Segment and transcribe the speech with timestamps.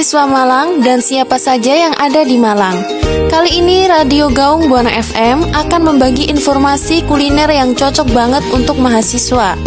[0.00, 2.80] mahasiswa Malang, dan siapa saja yang ada di Malang.
[3.28, 9.60] Kali ini Radio Gaung Buana FM akan membagi informasi kuliner yang cocok banget untuk mahasiswa.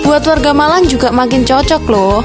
[0.00, 2.24] Buat warga Malang juga makin cocok loh.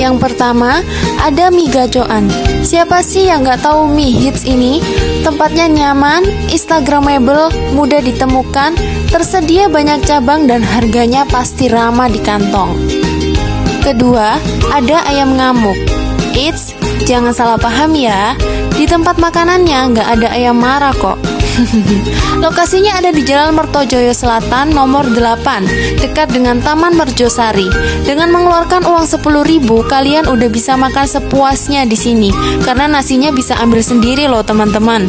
[0.00, 0.80] Yang pertama,
[1.20, 2.32] ada mie gacoan.
[2.64, 4.80] Siapa sih yang nggak tahu mie hits ini?
[5.20, 8.72] Tempatnya nyaman, instagramable, mudah ditemukan,
[9.12, 12.72] tersedia banyak cabang dan harganya pasti ramah di kantong.
[13.84, 14.40] Kedua,
[14.72, 16.01] ada ayam ngamuk.
[16.32, 16.72] Eits,
[17.04, 18.36] jangan salah paham ya.
[18.72, 21.20] Di tempat makanannya nggak ada ayam marah kok.
[22.44, 27.68] Lokasinya ada di Jalan Mertojoyo Selatan nomor 8, dekat dengan Taman Merjosari.
[28.08, 32.30] Dengan mengeluarkan uang 10.000, kalian udah bisa makan sepuasnya di sini
[32.64, 35.04] karena nasinya bisa ambil sendiri loh, teman-teman.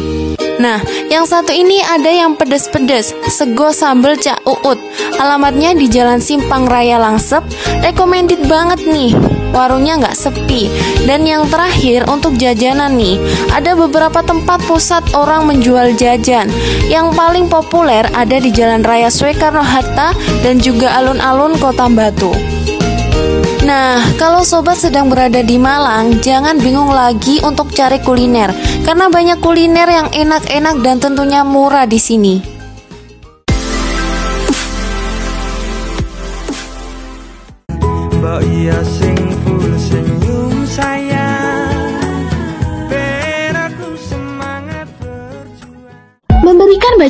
[0.60, 4.78] Nah, yang satu ini ada yang pedes-pedes, sego sambal cak uut.
[5.18, 7.42] Alamatnya di Jalan Simpang Raya Langsep.
[7.82, 10.68] Recommended banget nih warungnya nggak sepi.
[11.06, 13.22] Dan yang terakhir untuk jajanan nih,
[13.54, 16.50] ada beberapa tempat pusat orang menjual jajan.
[16.90, 22.34] Yang paling populer ada di Jalan Raya Soekarno Hatta dan juga alun-alun Kota Batu.
[23.64, 28.52] Nah, kalau sobat sedang berada di Malang, jangan bingung lagi untuk cari kuliner,
[28.84, 32.36] karena banyak kuliner yang enak-enak dan tentunya murah di sini.
[38.20, 38.80] Mbak iya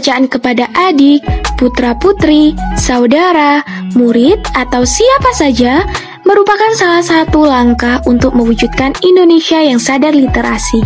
[0.04, 1.24] bacaan kepada adik,
[1.56, 3.64] putra-putri, saudara,
[3.96, 5.88] murid, atau siapa saja
[6.28, 10.84] merupakan salah satu langkah untuk mewujudkan Indonesia yang sadar literasi.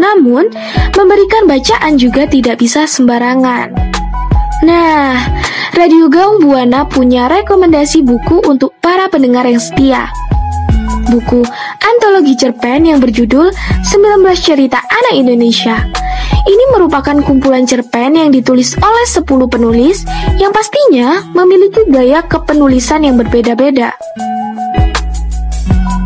[0.00, 0.48] Namun,
[0.96, 3.68] memberikan bacaan juga tidak bisa sembarangan.
[4.64, 5.20] Nah,
[5.76, 10.08] Radio Gaung Buana punya rekomendasi buku untuk para pendengar yang setia.
[11.04, 11.44] Buku
[11.84, 15.84] antologi cerpen yang berjudul 19 Cerita Anak Indonesia.
[16.42, 20.02] Ini merupakan kumpulan cerpen yang ditulis oleh 10 penulis
[20.42, 23.94] yang pastinya memiliki gaya kepenulisan yang berbeda-beda.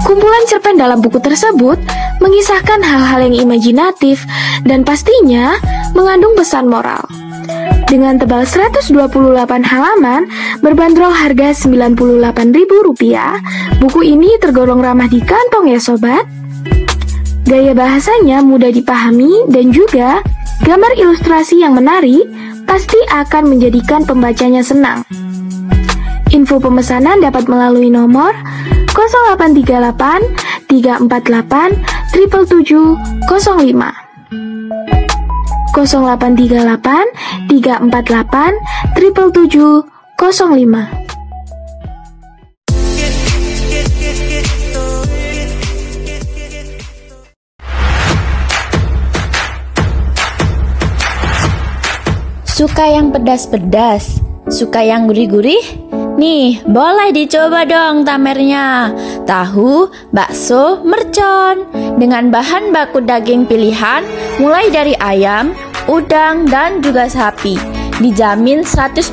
[0.04, 1.80] Kumpulan cerpen dalam buku tersebut
[2.20, 4.28] mengisahkan hal-hal yang imajinatif
[4.68, 5.56] dan pastinya
[5.96, 7.00] mengandung pesan moral.
[7.86, 8.90] Dengan tebal 128
[9.62, 10.26] halaman,
[10.58, 16.26] berbanderol harga Rp98.000, buku ini tergolong ramah di kantong ya sobat.
[17.46, 20.18] Gaya bahasanya mudah dipahami dan juga
[20.66, 22.26] gambar ilustrasi yang menarik
[22.66, 25.06] pasti akan menjadikan pembacanya senang.
[26.34, 28.34] Info pemesanan dapat melalui nomor
[28.90, 33.94] 0838 348 77705.
[35.70, 41.05] 0838 348 77705.
[52.56, 54.16] Suka yang pedas-pedas?
[54.48, 55.60] Suka yang gurih-gurih?
[56.16, 58.96] Nih, boleh dicoba dong tamernya.
[59.28, 61.68] Tahu, bakso, mercon.
[62.00, 64.08] Dengan bahan baku daging pilihan,
[64.40, 65.52] mulai dari ayam,
[65.84, 67.60] udang, dan juga sapi.
[68.00, 69.04] Dijamin 100%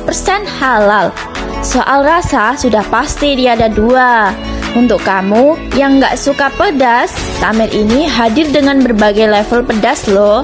[0.64, 1.12] halal.
[1.60, 4.32] Soal rasa, sudah pasti dia ada dua.
[4.72, 7.12] Untuk kamu yang nggak suka pedas,
[7.44, 10.40] tamer ini hadir dengan berbagai level pedas loh.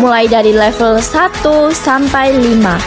[0.00, 2.80] Mulai dari level 1 sampai 5.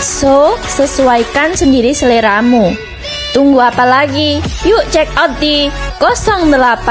[0.00, 2.72] So, sesuaikan sendiri seleramu.
[3.36, 4.40] Tunggu apa lagi?
[4.64, 5.68] Yuk check out di
[6.00, 6.88] 085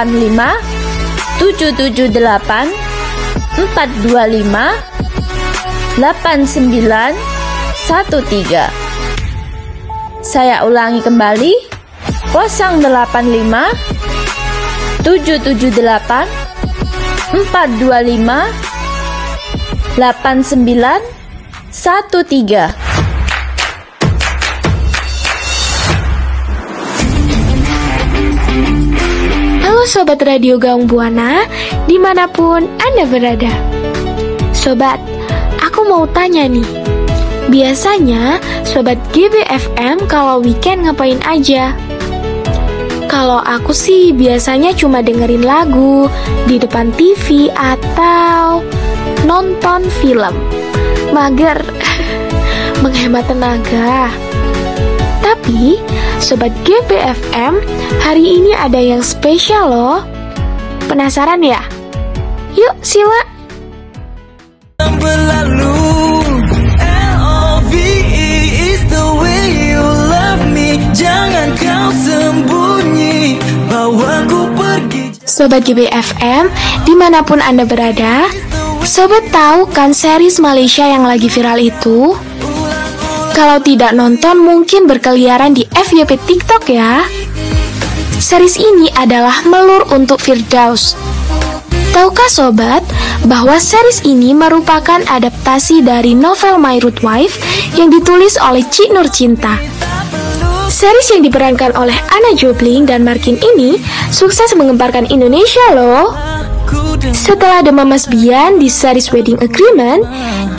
[1.41, 2.69] 778
[3.57, 7.17] 425 8913.
[10.21, 11.53] Saya ulangi kembali
[12.29, 18.66] 085 778 425
[19.97, 21.17] 8913.
[29.87, 31.47] Sobat Radio Gaung Buana,
[31.87, 33.49] di mana pun Anda berada.
[34.51, 34.99] Sobat,
[35.63, 36.67] aku mau tanya nih,
[37.47, 41.71] biasanya Sobat GBFM kalau weekend ngapain aja?
[43.07, 46.11] Kalau aku sih biasanya cuma dengerin lagu
[46.51, 48.59] di depan TV atau
[49.27, 50.31] nonton film.
[51.11, 51.59] Mager,
[52.83, 54.07] menghemat tenaga.
[55.19, 55.75] Tapi,
[56.23, 57.59] Sobat GPFM,
[57.99, 59.99] hari ini ada yang spesial loh.
[60.87, 61.59] Penasaran ya?
[62.55, 63.27] Yuk, simak!
[64.97, 65.77] Berlalu
[66.79, 68.31] L-O-V-E
[68.71, 69.43] is the way
[69.75, 73.37] you love me Jangan kau sembunyi
[75.27, 76.49] Sobat GBFM,
[76.81, 78.25] di mana pun Anda berada,
[78.87, 82.15] Sobat tahu kan series Malaysia yang lagi viral itu?
[83.35, 87.03] Kalau tidak nonton mungkin berkeliaran di FYP TikTok ya.
[88.15, 90.95] Series ini adalah Melur untuk Firdaus.
[91.91, 92.79] Tahukah sobat
[93.27, 97.43] bahwa series ini merupakan adaptasi dari novel My Root Wife
[97.75, 99.59] yang ditulis oleh Cik Nur Cinta.
[100.71, 103.83] Series yang diperankan oleh Anna Jobling dan Markin ini
[104.15, 106.36] sukses mengembarkan Indonesia loh.
[107.15, 110.03] Setelah The Mamas Bian di series Wedding Agreement,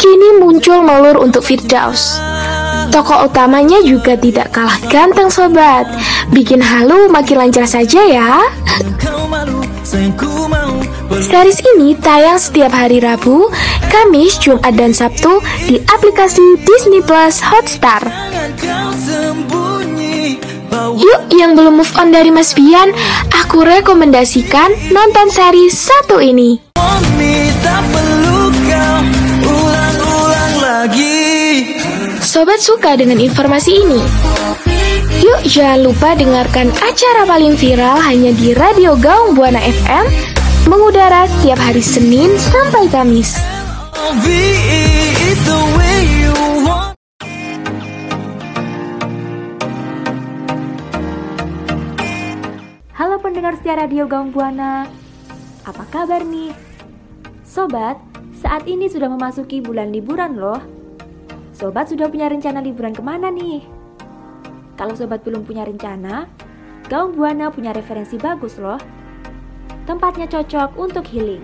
[0.01, 2.17] kini muncul Melur untuk Firdaus.
[2.89, 5.85] Tokoh utamanya juga tidak kalah ganteng sobat
[6.33, 8.41] Bikin halu makin lancar saja ya
[11.19, 13.49] Series ini tayang setiap hari Rabu,
[13.89, 18.05] Kamis, Jumat, dan Sabtu di aplikasi Disney Plus Hotstar.
[20.99, 22.91] Yuk, yang belum move on dari Mas Bian,
[23.31, 26.59] aku rekomendasikan nonton series satu ini.
[32.19, 34.03] Sobat suka dengan informasi ini?
[35.23, 40.05] Yuk jangan lupa dengarkan acara paling viral hanya di Radio Gaung Buana FM
[40.67, 43.39] mengudara setiap hari Senin sampai Kamis.
[53.49, 54.85] Pendengar setia Radio Gaung Buana,
[55.65, 56.53] apa kabar nih?
[57.49, 57.97] Sobat,
[58.37, 60.61] saat ini sudah memasuki bulan liburan loh.
[61.56, 63.65] Sobat sudah punya rencana liburan ke mana nih?
[64.77, 66.29] Kalau sobat belum punya rencana,
[66.93, 68.77] Gaung Buana punya referensi bagus loh.
[69.89, 71.41] Tempatnya cocok untuk healing.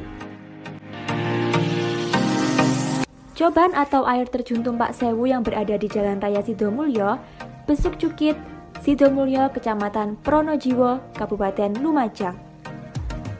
[3.32, 7.16] Coban atau air terjun Tumpak Sewu yang berada di Jalan Raya Sidomulyo,
[7.64, 8.36] Besuk Cukit,
[8.84, 12.36] Sidomulyo, Kecamatan Pronojiwo, Kabupaten Lumajang.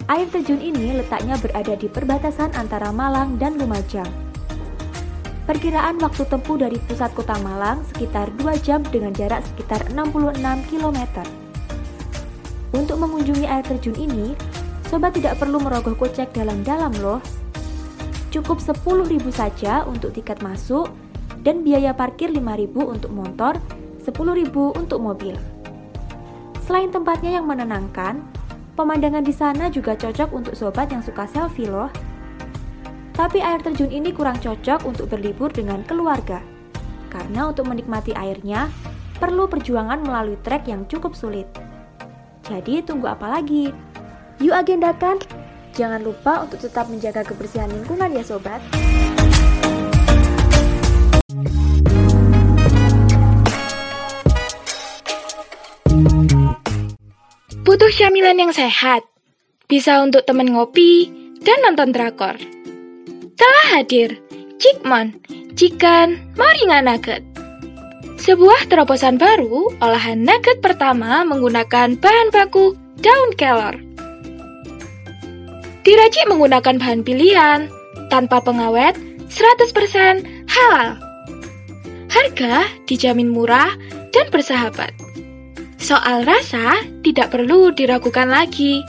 [0.08, 4.08] Air terjun ini letaknya berada di perbatasan antara Malang dan Lumajang.
[5.44, 10.40] Perkiraan waktu tempuh dari pusat kota Malang sekitar 2 jam dengan jarak sekitar 66
[10.72, 11.20] km.
[12.72, 14.32] Untuk mengunjungi air terjun ini,
[14.88, 17.20] sobat tidak perlu merogoh kocek dalam-dalam loh.
[18.32, 20.88] Cukup 10.000 saja untuk tiket masuk
[21.44, 22.40] dan biaya parkir 5.000
[22.80, 23.60] untuk motor,
[24.04, 25.32] 10.000 untuk mobil.
[26.68, 28.20] Selain tempatnya yang menenangkan,
[28.76, 31.88] pemandangan di sana juga cocok untuk sobat yang suka selfie loh.
[33.16, 36.44] Tapi air terjun ini kurang cocok untuk berlibur dengan keluarga.
[37.08, 38.68] Karena untuk menikmati airnya,
[39.22, 41.46] perlu perjuangan melalui trek yang cukup sulit.
[42.44, 43.72] Jadi tunggu apa lagi?
[44.42, 45.22] Yuk agendakan!
[45.74, 48.62] Jangan lupa untuk tetap menjaga kebersihan lingkungan ya sobat.
[57.74, 59.02] Butuh syamilan yang sehat,
[59.66, 61.10] bisa untuk temen ngopi
[61.42, 62.38] dan nonton drakor
[63.34, 64.14] telah hadir
[64.62, 65.18] Cikmon,
[65.58, 67.26] Chicken Moringa Nugget.
[68.22, 73.74] Sebuah terobosan baru olahan nugget pertama menggunakan bahan baku daun kelor.
[75.82, 77.66] Diracik menggunakan bahan pilihan,
[78.06, 78.94] tanpa pengawet,
[79.26, 80.94] 100% halal.
[82.06, 83.74] Harga dijamin murah
[84.14, 84.94] dan bersahabat.
[85.84, 88.80] Soal rasa tidak perlu diragukan lagi.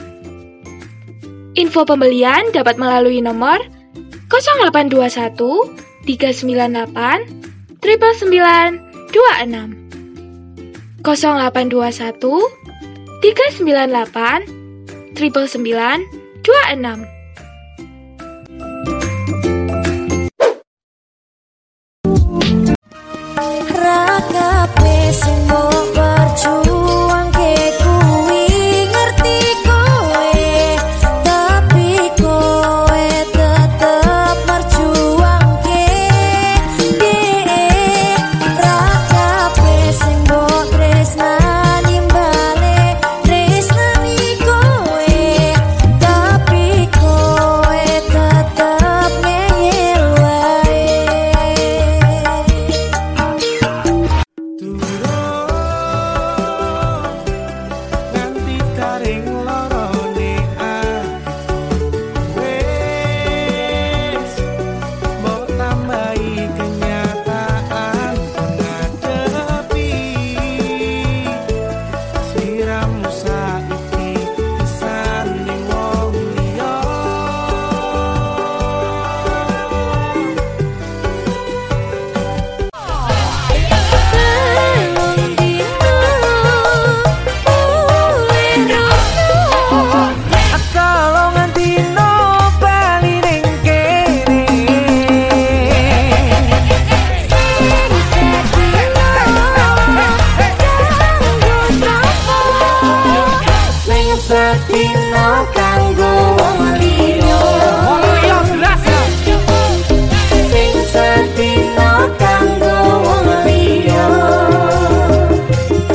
[1.60, 3.60] Info pembelian dapat melalui nomor
[4.32, 5.36] 0821
[6.08, 8.80] 398 999
[9.12, 12.16] 26 0821
[13.20, 17.16] 398 999